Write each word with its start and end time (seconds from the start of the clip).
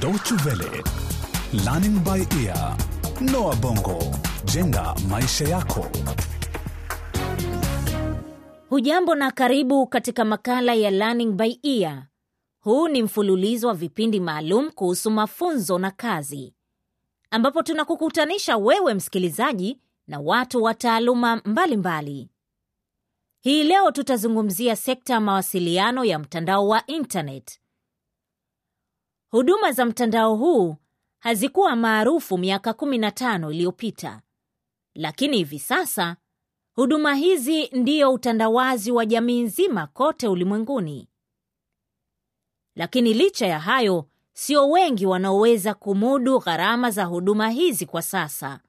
Deutsche 0.00 0.34
Welle, 0.44 0.82
Learning 1.64 1.98
by 2.04 2.26
Ear, 2.44 2.76
Noah 3.20 3.56
Bongo, 3.56 3.98
jenga 4.44 4.94
maisha 5.08 5.44
yako. 5.48 5.86
Hujambo 8.68 9.14
na 9.14 9.30
karibu 9.30 9.86
katika 9.86 10.24
makala 10.24 10.74
ya 10.74 10.90
Learning 10.90 11.32
by 11.32 11.58
Ear. 11.62 12.06
Huu 12.60 12.88
ni 12.88 13.02
mfululizo 13.02 13.68
wa 13.68 13.74
vipindi 13.74 14.20
maalum 14.20 14.70
kuhusu 14.70 15.10
mafunzo 15.10 15.78
na 15.78 15.90
kazi, 15.90 16.54
ambapo 17.30 17.62
tunakukutanisha 17.62 18.56
wewe 18.56 18.94
msikilizaji 18.94 19.78
na 20.06 20.20
watu 20.20 20.62
wa 20.62 20.74
taaluma 20.74 21.36
mbalimbali. 21.44 22.30
Hii 23.40 23.62
leo 23.64 23.90
tutazungumzia 23.90 24.76
sekta 24.76 25.12
ya 25.14 25.20
mawasiliano 25.20 26.04
ya 26.04 26.18
mtandao 26.18 26.68
wa 26.68 26.86
internet. 26.86 27.60
Huduma 29.30 29.72
za 29.72 29.84
mtandao 29.84 30.36
huu 30.36 30.76
hazikuwa 31.18 31.76
maarufu 31.76 32.38
miaka 32.38 32.70
15 32.70 33.50
iliyopita, 33.52 34.22
lakini 34.94 35.36
hivi 35.36 35.58
sasa 35.58 36.16
huduma 36.74 37.14
hizi 37.14 37.66
ndiyo 37.68 38.12
utandawazi 38.12 38.92
wa 38.92 39.06
jamii 39.06 39.42
nzima 39.42 39.86
kote 39.86 40.28
ulimwenguni. 40.28 41.08
Lakini 42.76 43.14
licha 43.14 43.46
ya 43.46 43.60
hayo, 43.60 44.06
sio 44.32 44.70
wengi 44.70 45.06
wanaoweza 45.06 45.74
kumudu 45.74 46.38
gharama 46.38 46.90
za 46.90 47.04
huduma 47.04 47.48
hizi 47.50 47.86
kwa 47.86 48.02
sasa. 48.02 48.60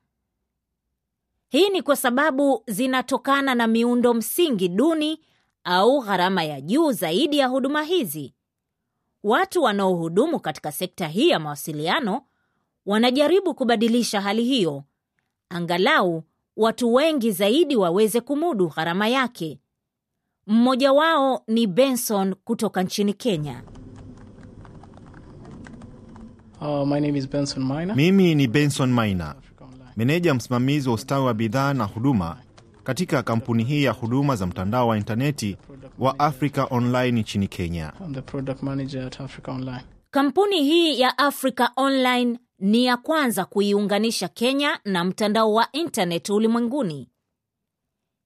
Hii 1.49 1.70
ni 1.70 1.81
kwa 1.81 1.95
sababu 1.95 2.63
zinatokana 2.67 3.55
na 3.55 3.67
miundo 3.67 4.13
msingi 4.13 4.67
duni 4.70 5.20
au 5.63 6.01
gharama 6.01 6.43
ya 6.43 6.62
juu 6.62 6.91
zaidi 6.91 7.37
ya 7.37 7.48
huduma 7.48 7.84
hizi. 7.84 8.34
Watu 9.23 9.63
wanaohudumu 9.63 10.39
katika 10.39 10.71
sekta 10.71 11.07
hii 11.07 11.29
ya 11.29 11.39
mawasiliano 11.39 12.21
wanajaribu 12.85 13.54
kubadilisha 13.55 14.21
hali 14.21 14.43
hiyo, 14.43 14.84
angalau 15.49 16.23
watu 16.57 16.93
wengi 16.93 17.32
zaidi 17.32 17.76
waweze 17.76 18.21
kumudu 18.21 18.68
gharama 18.68 19.07
yake. 19.07 19.60
Mmoja 20.48 20.93
wao 20.93 21.43
ni 21.48 21.68
Benson 21.68 22.35
kutoka 22.35 22.84
nchini 22.84 23.13
Kenya. 23.13 23.63
Uh, 26.62 26.88
my 26.88 26.99
name 26.99 27.17
is 27.20 27.29
Benson 27.29 27.63
Minor. 27.63 27.95
Mimi 27.95 28.35
ni 28.35 28.48
Benson 28.48 28.91
Maina, 28.91 29.35
meneja 29.98 30.34
msimamizi 30.34 30.90
wa 30.90 30.95
ustawi 30.95 31.26
wa 31.26 31.34
bidhaa 31.34 31.73
na 31.73 31.84
huduma 31.84 32.38
katika 32.84 33.23
kampuni 33.23 33.63
hii 33.63 33.84
ya 33.84 33.91
huduma 33.91 34.35
za 34.35 34.45
mtandao 34.48 34.88
wa 34.88 34.98
intaneti 34.98 35.57
wa 35.99 36.20
Africa 36.20 36.67
Online 36.70 37.20
nchini 37.21 37.47
Kenya. 37.47 37.93
I'm 38.05 38.13
the 38.13 38.21
product 38.21 38.63
manager 38.63 39.01
at 39.07 39.21
Africa 39.21 39.47
Online. 39.51 39.84
Kampuni 40.11 40.63
hii 40.63 40.99
ya 40.99 41.17
Africa 41.17 41.70
Online 41.75 42.39
ni 42.59 42.85
ya 42.85 42.98
kwanza 42.98 43.45
kuiunganisha 43.45 44.27
Kenya 44.27 44.79
na 44.85 45.03
mtandao 45.03 45.53
wa 45.53 45.71
internet 45.71 46.29
ulimwenguni. 46.29 47.09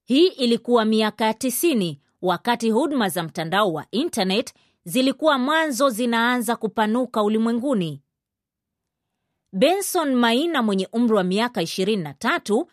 Hii 0.04 0.28
ilikuwa 0.28 0.86
miaka 0.86 1.26
ya 1.26 1.34
tisini, 1.34 2.02
wakati 2.22 2.70
huduma 2.72 3.10
za 3.10 3.24
mtandao 3.24 3.74
wa 3.74 3.86
internet 3.92 4.54
zilikuwa 4.84 5.38
mwanzo 5.38 5.90
zinaanza 5.90 6.56
kupanuka 6.56 7.24
ulimwenguni. 7.24 8.02
Benson 9.54 10.16
Maina 10.16 10.64
mwenye 10.64 10.88
umri 10.94 11.14
wa 11.16 11.24
miaka 11.24 11.62
23 11.62 12.66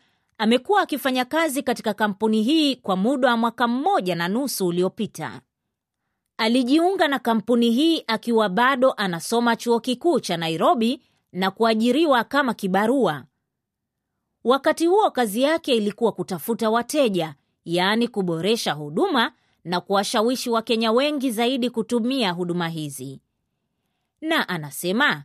amekuwa 0.43 0.81
akifanya 0.83 1.25
kazi 1.25 1.63
katika 1.63 1.95
kampuni 1.95 2.43
hii 2.43 2.77
kwa 2.77 2.97
muda 2.97 3.29
wa 3.29 3.37
mwaka 3.37 3.69
mmoja 3.69 4.15
na 4.15 4.29
nusu 4.29 4.67
uliopita. 4.67 5.41
Alijiunga 6.37 7.09
na 7.09 7.19
kampuni 7.19 7.71
hii 7.71 8.05
akiwa 8.07 8.49
bado 8.49 8.93
anasoma 8.93 9.57
chuo 9.57 9.81
kikuu 9.81 10.21
cha 10.21 10.37
Nairobi 10.37 11.03
na 11.33 11.51
kuajiriwa 11.51 12.25
kama 12.25 12.55
kibarua. 12.55 13.25
Wakati 14.45 14.87
huo 14.87 15.11
kazi 15.11 15.43
yake 15.43 15.75
ilikuwa 15.77 16.13
kutafuta 16.13 16.71
wateja, 16.71 17.35
yaani 17.65 18.09
kuboresha 18.09 18.73
huduma 18.73 19.33
na 19.65 19.81
kuwashawishi 19.81 20.51
Wakenya 20.51 20.93
wengi 20.93 21.31
zaidi 21.31 21.71
kutumia 21.71 22.31
huduma 22.33 22.69
hizi. 22.69 23.21
Na 24.21 24.49
anasema 24.49 25.25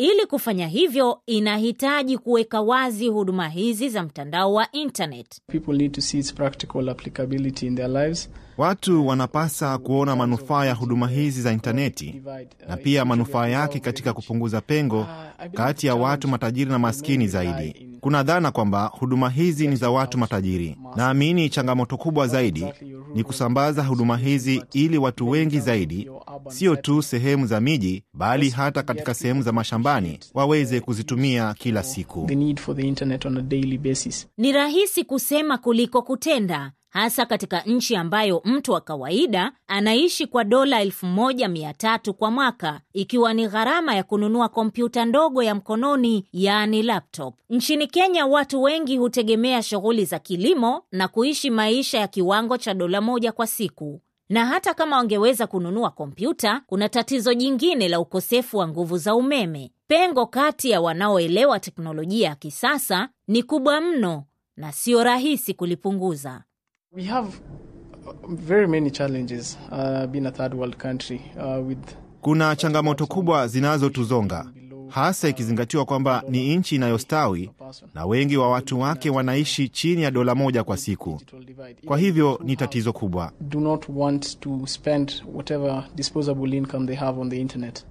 ili 0.00 0.26
kufanya 0.26 0.66
hivyo 0.68 1.20
inahitaji 1.26 2.18
kuweka 2.18 2.60
wazi 2.60 3.08
huduma 3.08 3.48
hizi 3.48 3.88
za 3.88 4.02
mtandao 4.02 4.54
wa 4.54 4.72
internet. 4.72 5.40
People 5.46 5.72
need 5.76 5.92
to 5.92 6.00
see 6.00 6.18
its 6.18 6.34
practical 6.34 6.88
applicability 6.88 7.66
in 7.66 7.76
their 7.76 7.88
lives. 7.90 8.30
Watu 8.58 9.06
wanapasa 9.06 9.78
kuona 9.78 10.16
manufaa 10.16 10.64
ya 10.64 10.74
huduma 10.74 11.08
hizi 11.08 11.42
za 11.42 11.52
intaneti 11.52 12.22
na 12.68 12.76
pia 12.76 13.04
manufaa 13.04 13.48
yake 13.48 13.78
katika 13.80 14.12
kupunguza 14.12 14.60
pengo 14.60 15.06
kati 15.54 15.86
ya 15.86 15.94
watu 15.94 16.28
matajiri 16.28 16.70
na 16.70 16.78
maskini 16.78 17.28
zaidi. 17.28 17.86
Kuna 18.00 18.22
dhana 18.22 18.50
kwamba 18.50 18.86
huduma 18.86 19.30
hizi 19.30 19.68
ni 19.68 19.76
za 19.76 19.90
watu 19.90 20.18
matajiri. 20.18 20.76
Naamini 20.96 21.48
changamoto 21.50 21.96
kubwa 21.96 22.26
zaidi 22.26 22.66
ni 23.14 23.24
kusambaza 23.24 23.82
huduma 23.84 24.16
hizi 24.16 24.62
ili 24.72 24.98
watu 24.98 25.28
wengi 25.30 25.60
zaidi, 25.60 26.10
sio 26.48 26.76
tu 26.76 27.02
sehemu 27.02 27.46
za 27.46 27.60
miji, 27.60 28.04
bali 28.14 28.50
hata 28.50 28.82
katika 28.82 29.14
sehemu 29.14 29.42
za 29.42 29.52
mashambani, 29.52 30.18
waweze 30.34 30.80
kuzitumia 30.80 31.54
kila 31.54 31.82
siku. 31.82 32.24
The 32.28 32.34
need 32.34 32.60
for 32.60 32.76
the 32.76 32.82
internet 32.82 33.26
on 33.26 33.36
a 33.36 33.42
daily 33.42 33.78
basis. 33.78 34.28
Ni 34.38 34.52
rahisi 34.52 35.04
kusema 35.04 35.58
kuliko 35.58 36.02
kutenda, 36.02 36.72
hasa 36.90 37.26
katika 37.26 37.60
nchi 37.60 37.96
ambayo 37.96 38.42
mtu 38.44 38.72
wa 38.72 38.80
kawaida 38.80 39.52
anaishi 39.66 40.26
kwa 40.26 40.44
dola 40.44 40.84
1300 40.84 42.12
kwa 42.12 42.30
mwaka, 42.30 42.80
ikiwa 42.92 43.34
ni 43.34 43.48
gharama 43.48 43.94
ya 43.94 44.02
kununua 44.02 44.48
kompyuta 44.48 45.04
ndogo 45.04 45.42
ya 45.42 45.54
mkononi, 45.54 46.26
yaani 46.32 46.82
laptop. 46.82 47.34
Nchini 47.50 47.86
Kenya, 47.86 48.26
watu 48.26 48.62
wengi 48.62 48.96
hutegemea 48.96 49.62
shughuli 49.62 50.04
za 50.04 50.18
kilimo 50.18 50.82
na 50.92 51.08
kuishi 51.08 51.50
maisha 51.50 51.98
ya 51.98 52.08
kiwango 52.08 52.56
cha 52.58 52.74
dola 52.74 53.00
moja 53.00 53.32
kwa 53.32 53.46
siku 53.46 54.00
na 54.28 54.46
hata 54.46 54.74
kama 54.74 54.96
wangeweza 54.96 55.46
kununua 55.46 55.90
kompyuta, 55.90 56.62
kuna 56.66 56.88
tatizo 56.88 57.34
jingine 57.34 57.88
la 57.88 58.00
ukosefu 58.00 58.56
wa 58.56 58.68
nguvu 58.68 58.98
za 58.98 59.14
umeme. 59.14 59.72
Pengo 59.86 60.26
kati 60.26 60.70
ya 60.70 60.80
wanaoelewa 60.80 61.60
teknolojia 61.60 62.28
ya 62.28 62.34
kisasa 62.34 63.08
ni 63.28 63.42
kubwa 63.42 63.80
mno 63.80 64.24
na 64.56 64.72
sio 64.72 65.04
rahisi 65.04 65.54
kulipunguza. 65.54 66.42
We 66.92 67.04
have 67.04 67.40
uh, 68.06 68.12
very 68.28 68.66
many 68.66 68.90
challenges 68.90 69.56
uh, 69.70 70.06
being 70.06 70.26
a 70.26 70.32
third 70.32 70.54
world 70.54 70.76
country 70.78 71.20
uh, 71.38 71.60
with 71.60 71.78
Kuna 72.22 72.56
changamoto 72.56 73.06
kubwa 73.06 73.48
zinazotuzonga 73.48 74.46
hasa 74.88 75.28
ikizingatiwa 75.28 75.84
kwamba 75.84 76.22
ni 76.28 76.56
nchi 76.56 76.74
inayostawi 76.74 77.50
na 77.94 78.06
wengi 78.06 78.36
wa 78.36 78.50
watu 78.50 78.80
wake 78.80 79.10
wanaishi 79.10 79.68
chini 79.68 80.02
ya 80.02 80.10
dola 80.10 80.34
moja 80.34 80.64
kwa 80.64 80.76
siku. 80.76 81.20
Kwa 81.86 81.98
hivyo 81.98 82.40
ni 82.44 82.56
tatizo 82.56 82.92
kubwa. 82.92 83.32
Do 83.40 83.60
not 83.60 83.86
want 83.88 84.40
to 84.40 84.60
spend 84.66 85.22
whatever 85.34 85.84
disposable 85.94 86.56
income 86.56 86.86
they 86.86 86.96
have 86.96 87.20
on 87.20 87.30
the 87.30 87.40
internet. 87.40 87.84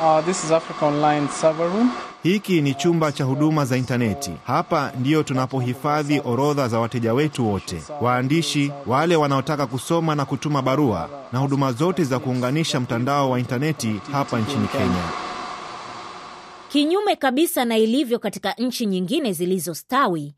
Uh, 0.00 0.24
this 0.24 0.44
is 0.44 0.50
Africa 0.50 0.82
Online 0.86 1.28
server 1.28 1.68
room. 1.68 1.90
Hiki 2.22 2.60
ni 2.60 2.74
chumba 2.74 3.12
cha 3.12 3.24
huduma 3.24 3.64
za 3.64 3.76
intaneti. 3.76 4.30
Hapa 4.46 4.92
ndiyo 5.00 5.22
tunapohifadhi 5.22 6.20
orodha 6.24 6.68
za 6.68 6.78
wateja 6.80 7.14
wetu 7.14 7.48
wote, 7.52 7.82
waandishi, 8.00 8.72
wale 8.86 9.16
wanaotaka 9.16 9.66
kusoma 9.66 10.14
na 10.14 10.24
kutuma 10.24 10.62
barua, 10.62 11.10
na 11.32 11.38
huduma 11.38 11.72
zote 11.72 12.04
za 12.04 12.18
kuunganisha 12.18 12.80
mtandao 12.80 13.30
wa 13.30 13.38
intaneti 13.38 14.00
hapa 14.12 14.38
nchini 14.40 14.68
Kenya. 14.68 15.04
Kinyume 16.68 17.16
kabisa 17.16 17.64
na 17.64 17.78
ilivyo 17.78 18.18
katika 18.18 18.52
nchi 18.52 18.86
nyingine 18.86 19.32
zilizostawi, 19.32 20.34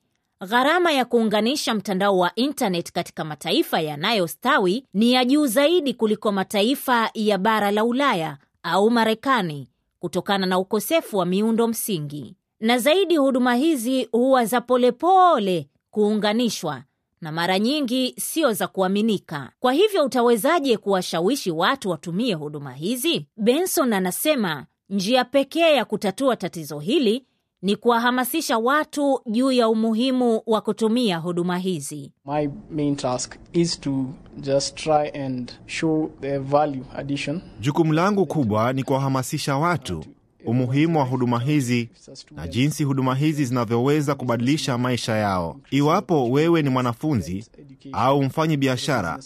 gharama 0.48 0.92
ya 0.92 1.04
kuunganisha 1.04 1.74
mtandao 1.74 2.18
wa 2.18 2.34
intaneti 2.34 2.92
katika 2.92 3.24
mataifa 3.24 3.80
yanayostawi 3.80 4.84
ni 4.94 5.12
ya 5.12 5.24
juu 5.24 5.46
zaidi 5.46 5.94
kuliko 5.94 6.32
mataifa 6.32 7.10
ya 7.14 7.38
bara 7.38 7.70
la 7.70 7.84
Ulaya 7.84 8.36
au 8.62 8.90
Marekani 8.90 9.68
kutokana 10.08 10.46
na 10.46 10.58
ukosefu 10.58 11.16
wa 11.16 11.26
miundo 11.26 11.68
msingi. 11.68 12.36
Na 12.60 12.78
zaidi, 12.78 13.16
huduma 13.16 13.54
hizi 13.54 14.08
huwa 14.12 14.44
za 14.44 14.60
polepole 14.60 15.68
kuunganishwa 15.90 16.82
na 17.20 17.32
mara 17.32 17.58
nyingi 17.58 18.14
sio 18.18 18.52
za 18.52 18.66
kuaminika. 18.66 19.52
Kwa 19.60 19.72
hivyo 19.72 20.04
utawezaje 20.04 20.76
kuwashawishi 20.76 21.50
watu 21.50 21.90
watumie 21.90 22.34
huduma 22.34 22.72
hizi? 22.72 23.26
Benson 23.36 23.92
anasema 23.92 24.66
njia 24.90 25.24
pekee 25.24 25.74
ya 25.74 25.84
kutatua 25.84 26.36
tatizo 26.36 26.78
hili 26.78 27.26
ni 27.64 27.76
kuwahamasisha 27.76 28.58
watu 28.58 29.20
juu 29.26 29.52
ya 29.52 29.68
umuhimu 29.68 30.42
wa 30.46 30.60
kutumia 30.60 31.18
huduma 31.18 31.58
hizi. 31.58 32.12
My 32.26 32.48
main 32.70 32.96
task 32.96 33.34
is 33.52 33.80
to 33.80 34.06
just 34.40 34.74
try 34.74 35.22
and 35.24 35.52
show 35.66 36.10
the 36.20 36.38
value 36.38 36.82
addition 36.96 37.40
Jukumu 37.60 37.92
langu 37.92 38.26
kubwa 38.26 38.72
ni 38.72 38.82
kuwahamasisha 38.84 39.56
watu 39.56 40.04
umuhimu 40.46 40.98
wa 40.98 41.04
huduma 41.04 41.40
hizi 41.40 41.88
na 42.30 42.48
jinsi 42.48 42.84
huduma 42.84 43.14
hizi 43.14 43.44
zinavyoweza 43.44 44.14
kubadilisha 44.14 44.78
maisha 44.78 45.16
yao. 45.16 45.56
Iwapo 45.70 46.30
wewe 46.30 46.62
ni 46.62 46.68
mwanafunzi, 46.70 47.44
au 47.92 48.22
mfanyi 48.22 48.56
biashara, 48.56 49.18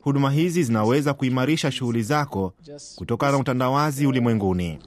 huduma 0.00 0.30
hizi 0.30 0.62
zinaweza 0.62 1.14
kuimarisha 1.14 1.70
shughuli 1.70 2.02
zako 2.02 2.52
kutokana 2.96 3.32
na 3.32 3.38
utandawazi 3.38 4.06
ulimwenguni. 4.06 4.78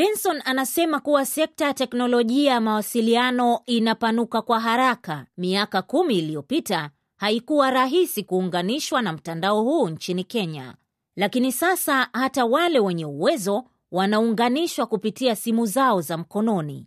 Benson 0.00 0.42
anasema 0.44 1.00
kuwa 1.00 1.26
sekta 1.26 1.64
ya 1.66 1.74
teknolojia 1.74 2.52
ya 2.52 2.60
mawasiliano 2.60 3.60
inapanuka 3.66 4.42
kwa 4.42 4.60
haraka. 4.60 5.26
Miaka 5.36 5.82
kumi 5.82 6.18
iliyopita 6.18 6.90
haikuwa 7.16 7.70
rahisi 7.70 8.22
kuunganishwa 8.24 9.02
na 9.02 9.12
mtandao 9.12 9.62
huu 9.62 9.88
nchini 9.88 10.24
Kenya, 10.24 10.74
lakini 11.16 11.52
sasa 11.52 12.08
hata 12.12 12.44
wale 12.44 12.80
wenye 12.80 13.04
uwezo 13.06 13.64
wanaunganishwa 13.90 14.86
kupitia 14.86 15.36
simu 15.36 15.66
zao 15.66 16.00
za 16.00 16.16
mkononi. 16.16 16.86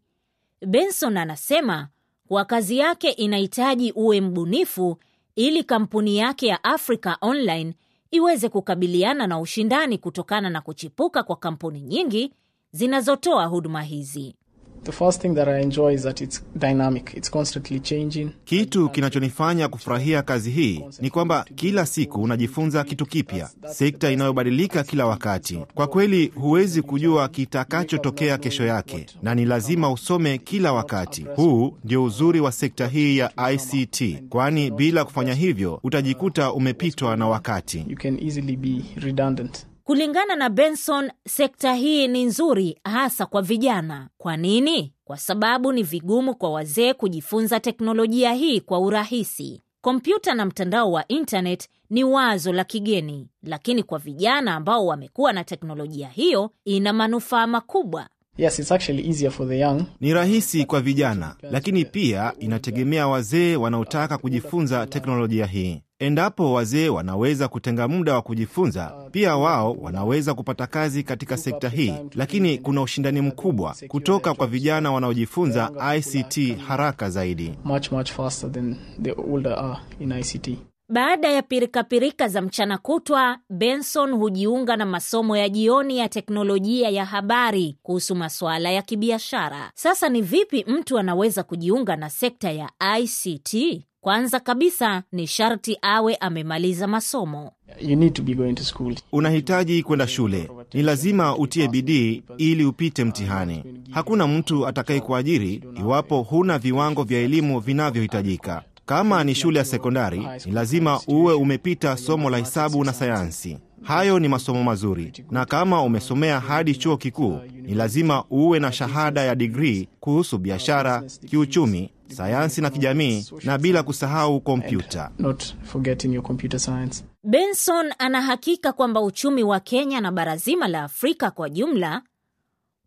Benson 0.68 1.18
anasema 1.18 1.88
kuwa 2.28 2.46
kazi 2.46 2.78
yake 2.78 3.10
inahitaji 3.10 3.92
uwe 3.92 4.22
mbunifu 4.22 4.98
ili 5.36 5.64
kampuni 5.64 6.18
yake 6.18 6.48
ya 6.48 6.64
Africa 6.64 7.16
Online 7.22 7.74
iweze 8.12 8.50
kukabiliana 8.50 9.28
na 9.28 9.40
ushindani 9.40 9.98
kutokana 9.98 10.50
na 10.50 10.62
kuchipuka 10.62 11.24
kwa 11.24 11.36
kampuni 11.36 11.82
nyingi 11.82 12.34
zinazotoa 12.78 13.46
huduma 13.46 13.82
hizi. 13.82 14.36
The 14.84 14.92
first 14.92 15.22
thing 15.22 15.30
that 15.36 15.48
I 15.48 15.62
enjoy 15.64 15.94
is 15.94 16.02
that 16.04 16.22
it's 16.22 16.44
dynamic. 16.56 17.14
It's 17.18 17.32
constantly 17.32 17.80
changing. 17.80 18.30
Kitu 18.46 18.90
kinachonifanya 18.90 19.68
kufurahia 19.68 20.22
kazi 20.22 20.52
hii 20.52 20.84
ni 21.02 21.10
kwamba 21.10 21.46
kila 21.56 21.86
siku 21.86 22.22
unajifunza 22.22 22.84
kitu 22.84 23.06
kipya, 23.06 23.50
sekta 23.72 24.12
inayobadilika 24.12 24.84
kila 24.84 25.06
wakati. 25.06 25.60
Kwa 25.74 25.88
kweli, 25.88 26.28
huwezi 26.36 26.82
kujua 26.82 27.28
kitakachotokea 27.30 28.38
kesho 28.38 28.64
yake, 28.66 29.06
na 29.22 29.36
ni 29.36 29.46
lazima 29.46 29.92
usome 29.92 30.38
kila 30.38 30.74
wakati. 30.74 31.26
Huu 31.36 31.78
ndio 31.84 32.04
uzuri 32.04 32.40
wa 32.40 32.52
sekta 32.52 32.88
hii 32.88 33.18
ya 33.18 33.32
ICT, 33.52 34.24
kwani 34.30 34.72
bila 34.72 35.06
kufanya 35.06 35.34
hivyo 35.34 35.80
utajikuta 35.84 36.54
umepitwa 36.54 37.18
na 37.18 37.28
wakati. 37.28 37.86
You 37.88 37.98
can 37.98 38.20
easily 38.24 38.56
be 38.58 38.82
redundant. 38.96 39.66
Kulingana 39.84 40.36
na 40.36 40.50
Benson, 40.50 41.12
sekta 41.28 41.74
hii 41.74 42.08
ni 42.08 42.24
nzuri 42.26 42.80
hasa 42.84 43.26
kwa 43.26 43.42
vijana. 43.42 44.10
Kwa 44.18 44.38
nini? 44.38 44.94
Kwa 45.04 45.18
sababu 45.18 45.72
ni 45.72 45.84
vigumu 45.84 46.36
kwa 46.36 46.52
wazee 46.52 46.94
kujifunza 46.94 47.60
teknolojia 47.60 48.34
hii 48.34 48.60
kwa 48.62 48.80
urahisi. 48.80 49.64
Kompyuta 49.82 50.34
na 50.34 50.46
mtandao 50.46 50.92
wa 50.92 51.08
internet 51.08 51.70
ni 51.90 52.04
wazo 52.04 52.54
la 52.54 52.64
kigeni, 52.64 53.30
lakini 53.44 53.84
kwa 53.84 54.00
vijana 54.00 54.56
ambao 54.56 54.86
wamekuwa 54.86 55.34
na 55.34 55.44
teknolojia 55.44 56.08
hiyo 56.10 56.52
ina 56.66 56.94
manufaa 56.94 57.48
makubwa. 57.48 58.08
Yes, 58.38 58.60
it's 58.60 58.72
actually 58.72 59.08
easier 59.08 59.32
for 59.32 59.48
the 59.50 59.60
young. 59.60 59.84
Ni 60.00 60.14
rahisi 60.14 60.66
kwa 60.66 60.82
vijana, 60.82 61.36
lakini 61.42 61.86
pia 61.86 62.34
inategemea 62.40 63.08
wazee 63.08 63.56
wanaotaka 63.56 64.18
kujifunza 64.18 64.88
teknolojia 64.88 65.46
hii. 65.46 65.82
Endapo 66.08 66.54
wazee 66.54 66.90
wanaweza 66.90 67.48
kutenga 67.48 67.88
muda 67.88 68.14
wa 68.14 68.22
kujifunza, 68.22 68.94
pia 69.12 69.38
wao 69.38 69.74
wanaweza 69.82 70.34
kupata 70.34 70.68
kazi 70.68 71.04
katika 71.04 71.38
sekta 71.38 71.70
hii, 71.70 71.94
lakini 72.16 72.58
kuna 72.58 72.82
ushindani 72.82 73.22
mkubwa 73.22 73.76
kutoka 73.88 74.34
kwa 74.34 74.48
vijana 74.48 74.92
wanaojifunza 74.92 75.72
ICT 75.98 76.58
haraka 76.68 77.10
zaidi. 77.10 77.54
much 77.64 77.92
much 77.92 78.12
faster 78.12 78.52
than 78.52 78.76
the 79.02 79.12
older 79.32 79.54
are 79.54 79.78
in 80.00 80.12
ICT. 80.12 80.50
Baada 80.90 81.30
ya 81.30 81.42
pirikapirika 81.42 82.28
za 82.28 82.42
mchana 82.42 82.78
kutwa, 82.78 83.38
Benson 83.50 84.12
hujiunga 84.12 84.78
na 84.78 84.86
masomo 84.86 85.38
ya 85.38 85.50
jioni 85.50 85.98
ya 85.98 86.10
teknolojia 86.10 86.90
ya 86.90 87.06
habari 87.06 87.78
kuhusu 87.84 88.16
masuala 88.16 88.72
ya 88.72 88.82
kibiashara. 88.82 89.72
Sasa 89.76 90.10
ni 90.10 90.22
vipi 90.22 90.66
mtu 90.68 90.98
anaweza 91.00 91.44
kujiunga 91.44 91.96
na 91.96 92.10
sekta 92.10 92.52
ya 92.52 92.70
ICT? 93.00 93.82
Kwanza 94.04 94.40
kabisa 94.40 95.04
ni 95.12 95.28
sharti 95.28 95.78
awe 95.82 96.16
amemaliza 96.16 96.88
masomo. 96.88 97.52
You 97.82 97.96
need 97.96 98.14
to 98.14 98.24
be 98.24 98.34
going 98.34 98.54
to 98.54 98.64
school. 98.64 98.96
Unahitaji 99.12 99.84
kwenda 99.84 100.08
shule, 100.08 100.50
ni 100.74 100.82
lazima 100.84 101.38
utie 101.38 101.68
bidii 101.68 102.24
ili 102.38 102.66
upite 102.66 103.04
mtihani. 103.04 103.64
Hakuna 103.92 104.28
mtu 104.28 104.68
atakayekuajiri 104.68 105.64
iwapo 105.80 106.22
huna 106.22 106.60
viwango 106.60 107.04
vya 107.04 107.20
elimu 107.20 107.60
vinavyohitajika. 107.60 108.64
Kama 108.86 109.24
ni 109.24 109.36
shule 109.36 109.60
ya 109.60 109.66
sekondari, 109.66 110.28
ni 110.46 110.52
lazima 110.52 111.00
uwe 111.08 111.34
umepita 111.34 111.98
somo 111.98 112.30
la 112.30 112.38
hesabu 112.38 112.84
na 112.84 112.94
sayansi. 112.94 113.58
Hayo 113.82 114.20
ni 114.20 114.28
masomo 114.28 114.64
mazuri, 114.64 115.12
na 115.32 115.46
kama 115.46 115.82
umesomea 115.82 116.40
hadi 116.40 116.76
chuo 116.76 116.98
kikuu, 116.98 117.40
ni 117.62 117.74
lazima 117.74 118.24
uwe 118.30 118.60
na 118.60 118.72
shahada 118.72 119.22
ya 119.22 119.36
digrii 119.36 119.88
kuhusu 120.00 120.38
biashara, 120.38 121.04
kiuchumi, 121.30 121.90
sayansi 122.14 122.62
na 122.62 122.70
kijamii, 122.70 123.26
na 123.44 123.58
bila 123.58 123.84
kusahau 123.84 124.42
kompyuta. 124.42 125.12
Not 125.20 125.44
forgetting 125.64 126.14
your 126.14 126.24
computer 126.24 126.60
science. 126.60 127.04
Benson 127.24 127.94
anahakika 127.98 128.74
kwamba 128.74 129.02
uchumi 129.02 129.44
wa 129.44 129.60
Kenya 129.60 130.02
na 130.02 130.12
bara 130.12 130.38
zima 130.38 130.68
la 130.68 130.84
Afrika 130.84 131.32
kwa 131.32 131.50
jumla 131.50 132.02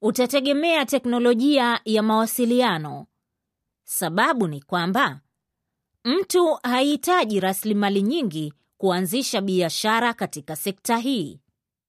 utategemea 0.03 0.87
teknolojia 0.87 1.81
ya 1.85 2.03
mawasiliano. 2.03 3.07
Sababu 3.85 4.49
ni 4.49 4.61
kwamba 4.61 5.21
mtu 6.05 6.59
hahitaji 6.63 7.41
rasilimali 7.41 8.03
nyingi 8.03 8.53
kuanzisha 8.79 9.41
biashara 9.41 10.13
katika 10.13 10.57
sekta 10.57 10.97
hii. 10.99 11.41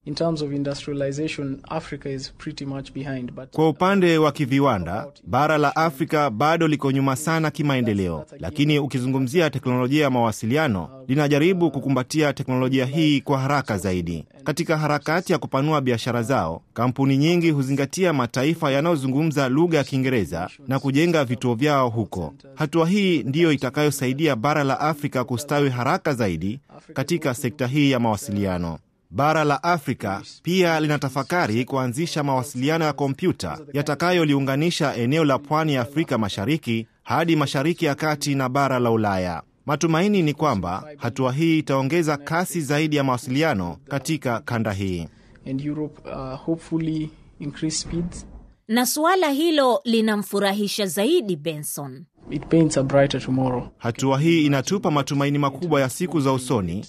In 0.07 0.15
terms 0.15 0.42
of 0.42 0.54
industrialization, 0.54 1.59
Africa 1.69 2.09
is 2.09 2.30
pretty 2.38 2.65
much 2.65 2.94
behind, 2.94 3.31
but 3.36 3.50
Kwa 3.51 3.69
upande 3.69 4.18
wa 4.18 4.31
kiviwanda, 4.31 5.07
bara 5.24 5.57
la 5.57 5.75
Afrika 5.75 6.30
bado 6.30 6.68
liko 6.68 6.92
nyuma 6.92 7.15
sana 7.15 7.51
kimaendeleo, 7.51 8.25
lakini 8.39 8.80
ukizungumzia 8.80 9.50
teknolojia 9.50 10.04
ya 10.04 10.09
mawasiliano, 10.09 10.89
linajaribu 11.07 11.71
kukumbatia 11.71 12.33
teknolojia 12.33 12.86
hii 12.86 13.21
kwa 13.21 13.39
haraka 13.39 13.77
zaidi. 13.77 14.25
Katika 14.44 14.77
harakati 14.77 15.31
ya 15.31 15.38
kupanua 15.39 15.81
biashara 15.81 16.24
zao, 16.24 16.62
kampuni 16.74 17.18
nyingi 17.18 17.51
huzingatia 17.51 18.13
mataifa 18.13 18.71
yanayozungumza 18.71 19.50
lugha 19.50 19.77
ya 19.77 19.83
Kiingereza 19.83 20.50
na 20.68 20.80
kujenga 20.80 21.25
vituo 21.25 21.56
vyao 21.56 21.89
huko. 21.89 22.33
Hatua 22.56 22.89
hii 22.89 23.24
ndiyo 23.24 23.51
itakayosaidia 23.51 24.36
bara 24.36 24.63
la 24.63 24.80
Afrika 24.80 25.24
kustawi 25.24 25.69
haraka 25.69 26.13
zaidi 26.13 26.59
katika 26.94 27.33
sekta 27.33 27.68
hii 27.68 27.92
ya 27.92 28.00
mawasiliano. 28.00 28.80
Bara 29.09 29.44
la 29.44 29.63
Afrika 29.63 30.21
pia 30.44 30.80
linatafakari 30.80 31.65
kuanzisha 31.65 32.24
mawasiliano 32.24 32.86
ya 32.86 32.94
kompyuta 32.94 33.59
yatakayoliunganisha 33.74 34.95
eneo 34.95 35.25
la 35.25 35.39
pwani 35.39 35.74
ya 35.74 35.81
Afrika 35.81 36.18
Mashariki 36.18 36.88
hadi 37.04 37.36
Mashariki 37.36 37.86
ya 37.86 37.95
Kati 37.95 38.36
na 38.36 38.50
bara 38.50 38.80
la 38.80 38.92
Ulaya. 38.92 39.44
Matumaini 39.65 40.21
ni 40.21 40.33
kwamba 40.33 40.83
hatua 40.98 41.33
hii 41.33 41.59
itaongeza 41.59 42.18
kasi 42.18 42.61
zaidi 42.61 42.95
ya 42.95 43.04
mawasiliano 43.04 43.78
katika 43.87 44.40
kanda 44.40 44.71
hii. 44.71 45.07
and 45.49 45.61
Europe 45.66 46.02
uh, 46.09 46.40
hopefully 46.40 47.09
increase 47.40 47.78
speeds. 47.78 48.26
Na 48.68 48.85
suala 48.85 49.30
hilo 49.30 49.81
linamfurahisha 49.83 50.85
zaidi 50.85 51.35
Benson. 51.35 52.06
It 52.30 52.45
paints 52.47 52.78
a 52.78 52.83
brighter 52.83 53.21
tomorrow. 53.21 53.68
Hatua 53.78 54.19
hii 54.19 54.45
inatupa 54.45 54.92
matumaini 54.92 55.37
makubwa 55.37 55.81
ya 55.81 55.90
siku 55.90 56.19
za 56.21 56.31
usoni, 56.33 56.85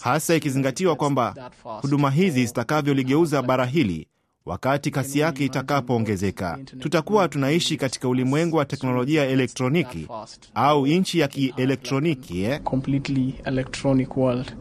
hasa 0.00 0.34
ikizingatiwa 0.34 0.96
kwamba 0.96 1.50
huduma 1.62 2.10
hizi 2.10 2.46
zitakavyoligeuza 2.46 3.42
bara 3.42 3.66
hili 3.66 4.08
wakati 4.46 4.90
kasi 4.90 5.18
yake 5.18 5.44
itakapoongezeka. 5.44 6.58
Tutakuwa 6.78 7.28
tunaishi 7.28 7.76
katika 7.76 8.08
ulimwengu 8.08 8.56
wa 8.56 8.64
teknolojia 8.64 9.24
ya 9.24 9.28
elektroniki 9.30 10.08
au 10.54 10.86
nchi 10.86 11.18
ya 11.18 11.28
kielektroniki 11.28 12.42
eh? 12.42 12.60
Completely 12.62 13.34
electronic 13.44 14.16
world 14.16 14.56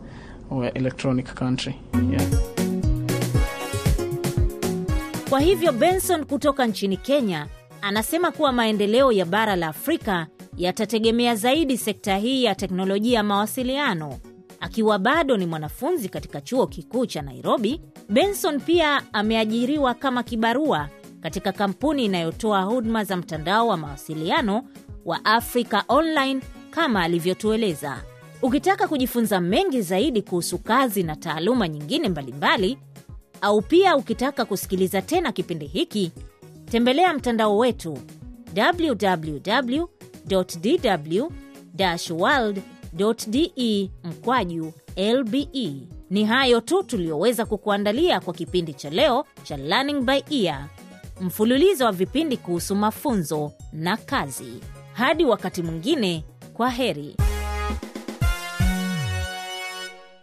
or 0.51 0.71
electronic 0.77 1.33
country. 1.33 1.75
Yeah. 2.11 2.23
Kwa 5.29 5.39
hivyo 5.39 5.71
Benson 5.71 6.25
kutoka 6.25 6.67
nchini 6.67 6.97
Kenya 6.97 7.47
anasema 7.81 8.31
kuwa 8.31 8.51
maendeleo 8.51 9.11
ya 9.11 9.25
bara 9.25 9.55
la 9.55 9.67
Afrika 9.67 10.27
yatategemea 10.57 11.35
zaidi 11.35 11.77
sekta 11.77 12.17
hii 12.17 12.43
ya 12.43 12.55
teknolojia 12.55 13.15
ya 13.17 13.23
mawasiliano. 13.23 14.19
Akiwa 14.59 14.99
bado 14.99 15.37
ni 15.37 15.45
mwanafunzi 15.45 16.09
katika 16.09 16.41
chuo 16.41 16.67
kikuu 16.67 17.05
cha 17.05 17.21
Nairobi, 17.21 17.81
Benson 18.09 18.59
pia 18.59 19.13
ameajiriwa 19.13 19.93
kama 19.93 20.23
kibarua 20.23 20.89
katika 21.21 21.51
kampuni 21.51 22.05
inayotoa 22.05 22.61
huduma 22.61 23.03
za 23.03 23.17
mtandao 23.17 23.67
wa 23.67 23.77
mawasiliano 23.77 24.63
wa 25.05 25.25
Africa 25.25 25.83
Online 25.87 26.41
kama 26.69 27.03
alivyotueleza. 27.03 28.03
Ukitaka 28.41 28.87
kujifunza 28.87 29.41
mengi 29.41 29.81
zaidi 29.81 30.21
kuhusu 30.21 30.57
kazi 30.57 31.03
na 31.03 31.15
taaluma 31.15 31.67
nyingine 31.67 32.09
mbalimbali 32.09 32.77
au 33.41 33.61
pia 33.61 33.95
ukitaka 33.95 34.45
kusikiliza 34.45 35.01
tena 35.01 35.31
kipindi 35.31 35.65
hiki, 35.65 36.11
tembelea 36.71 37.13
mtandao 37.13 37.57
wetu 37.57 37.97
www.dw-world.de 42.99 43.89
mkwaju 44.03 44.73
lbe. 44.97 45.47
Ni 46.09 46.25
hayo 46.25 46.61
tu 46.61 46.83
tuliyoweza 46.83 47.45
kukuandalia 47.45 48.19
kwa 48.19 48.33
kipindi 48.33 48.73
cha 48.73 48.89
leo 48.89 49.25
cha 49.43 49.57
Learning 49.57 50.01
by 50.01 50.19
Ear, 50.45 50.67
mfululizo 51.21 51.85
wa 51.85 51.91
vipindi 51.91 52.37
kuhusu 52.37 52.75
mafunzo 52.75 53.51
na 53.73 53.97
kazi. 53.97 54.53
Hadi 54.93 55.25
wakati 55.25 55.61
mwingine, 55.63 56.23
kwa 56.53 56.69
heri. 56.69 57.15